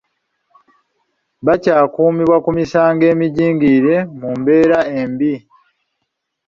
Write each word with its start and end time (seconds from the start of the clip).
Bakyakuumibwa 1.45 2.37
ku 2.45 2.49
misango 2.59 3.03
emijingirire 3.13 3.95
mu 4.19 4.29
mbeera 4.39 4.79
embi. 4.99 5.33